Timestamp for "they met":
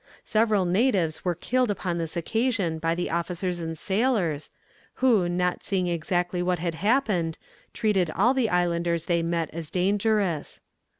9.05-9.51